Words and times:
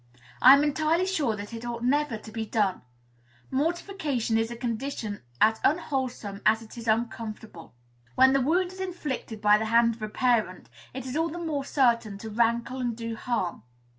I 0.41 0.55
am 0.55 0.63
entirely 0.63 1.05
sure 1.05 1.35
that 1.35 1.53
it 1.53 1.63
ought 1.63 1.83
never 1.83 2.17
to 2.17 2.31
be 2.31 2.43
done. 2.43 2.81
Mortification 3.51 4.35
is 4.39 4.49
a 4.49 4.55
condition 4.55 5.21
as 5.39 5.59
unwholesome 5.63 6.41
as 6.43 6.63
it 6.63 6.75
is 6.75 6.87
uncomfortable. 6.87 7.75
When 8.15 8.33
the 8.33 8.41
wound 8.41 8.71
is 8.73 8.79
inflicted 8.79 9.41
by 9.41 9.59
the 9.59 9.65
hand 9.65 9.93
of 9.93 10.01
a 10.01 10.09
parent, 10.09 10.71
it 10.91 11.05
is 11.05 11.15
all 11.15 11.29
the 11.29 11.37
more 11.37 11.63
certain 11.65 12.17
to 12.17 12.31
rankle 12.31 12.79
and 12.81 12.97
do 12.97 13.15
harm. 13.15 13.61